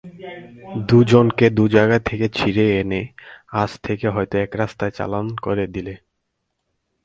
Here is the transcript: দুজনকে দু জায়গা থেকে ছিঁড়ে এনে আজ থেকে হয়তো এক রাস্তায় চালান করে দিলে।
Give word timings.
দুজনকে 0.89 1.45
দু 1.49 1.63
জায়গা 1.67 1.97
থেকে 1.99 2.27
ছিঁড়ে 2.29 2.65
এনে 2.79 3.01
আজ 3.53 3.71
থেকে 3.83 4.05
হয়তো 4.09 4.35
এক 4.37 4.51
রাস্তায় 4.55 4.93
চালান 4.97 5.27
করে 5.35 5.65
দিলে। 5.67 5.93